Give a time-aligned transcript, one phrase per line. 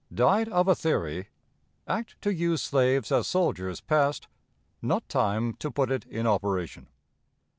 [0.11, 1.27] "Died of a Theory."
[1.85, 4.27] Act to use Slaves as Soldiers passed.
[4.81, 6.87] Not Time to put it in Operation.